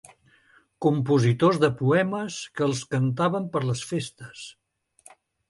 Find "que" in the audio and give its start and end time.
2.57-2.65